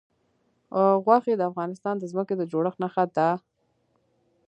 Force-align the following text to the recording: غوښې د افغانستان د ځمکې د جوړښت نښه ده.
غوښې 1.05 1.33
د 1.37 1.41
افغانستان 1.51 1.95
د 1.99 2.03
ځمکې 2.11 2.33
د 2.37 2.41
جوړښت 2.51 2.79
نښه 2.83 3.03
ده. 3.15 3.29